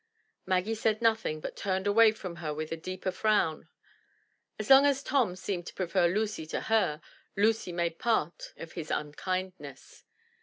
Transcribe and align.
Maggie 0.47 0.73
said 0.73 0.99
nothing 0.99 1.39
but 1.41 1.55
turned 1.55 1.85
away 1.85 2.11
from 2.11 2.37
her 2.37 2.51
with 2.55 2.71
a 2.71 2.75
deeper 2.75 3.11
frown. 3.11 3.69
As 4.57 4.67
long 4.67 4.83
as 4.83 5.03
Tom 5.03 5.35
seemed 5.35 5.67
to 5.67 5.75
prefer 5.75 6.07
Lucy 6.07 6.47
to 6.47 6.61
her, 6.61 7.01
Lucy 7.35 7.71
made 7.71 7.99
part 7.99 8.51
of 8.57 8.71
his 8.71 8.89
unkindness. 8.89 10.03